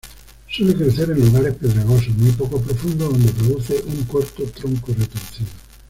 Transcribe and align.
Suele 0.49 0.73
crecer 0.73 1.11
en 1.11 1.21
lugares 1.23 1.53
pedregosos 1.57 2.17
muy 2.17 2.31
poco 2.31 2.59
profundos, 2.59 3.11
donde 3.11 3.31
produce 3.33 3.83
un 3.85 4.03
corto 4.05 4.45
tronco 4.45 4.93
retorcido. 4.97 5.47